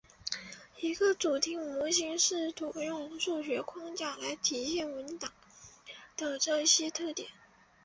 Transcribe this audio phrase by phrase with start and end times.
[0.79, 5.31] 一个主题模型试图用数学框架来体现文档
[6.17, 7.29] 的这种特点。